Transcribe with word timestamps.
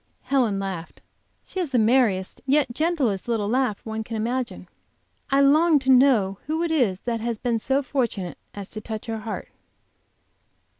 Helen 0.23 0.57
laughed. 0.57 0.99
She 1.43 1.59
has 1.59 1.69
the 1.69 1.77
merriest, 1.77 2.41
yet 2.47 2.73
gentlest 2.73 3.27
little 3.27 3.47
laugh 3.47 3.85
one 3.85 4.03
can 4.03 4.15
imagine. 4.17 4.67
I 5.29 5.41
long 5.41 5.77
to 5.77 5.91
know 5.91 6.39
who 6.47 6.63
it 6.63 6.71
is 6.71 7.01
that 7.01 7.19
has 7.21 7.37
been 7.37 7.59
so 7.59 7.83
fortunate 7.83 8.39
as 8.51 8.67
to 8.69 8.81
touch 8.81 9.05
her 9.05 9.19
heart! 9.19 9.49